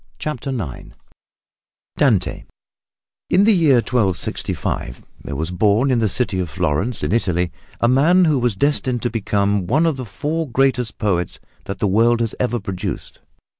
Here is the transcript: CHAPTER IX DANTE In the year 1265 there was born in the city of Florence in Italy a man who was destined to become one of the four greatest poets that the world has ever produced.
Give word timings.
CHAPTER 0.17 0.49
IX 0.49 0.93
DANTE 1.95 2.45
In 3.29 3.43
the 3.43 3.53
year 3.55 3.75
1265 3.75 5.03
there 5.23 5.35
was 5.35 5.51
born 5.51 5.91
in 5.91 5.99
the 5.99 6.09
city 6.09 6.39
of 6.39 6.49
Florence 6.49 7.03
in 7.03 7.11
Italy 7.11 7.51
a 7.79 7.87
man 7.87 8.25
who 8.25 8.39
was 8.39 8.55
destined 8.55 9.03
to 9.03 9.11
become 9.11 9.67
one 9.67 9.85
of 9.85 9.97
the 9.97 10.05
four 10.05 10.49
greatest 10.49 10.97
poets 10.97 11.37
that 11.65 11.77
the 11.77 11.85
world 11.87 12.19
has 12.19 12.33
ever 12.39 12.59
produced. 12.59 13.21